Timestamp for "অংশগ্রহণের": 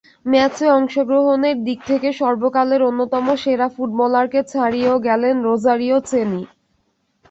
0.71-1.57